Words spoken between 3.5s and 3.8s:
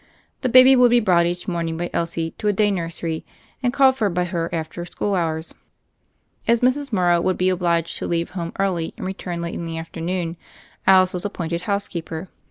and